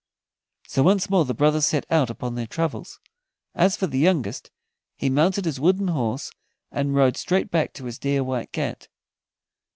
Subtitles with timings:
[0.65, 2.99] So once more the brothers set out upon their travels.
[3.53, 4.49] As for the youngest,
[4.97, 6.31] he mounted his wooden horse
[6.71, 8.87] and rode straight back to his dear White Cat.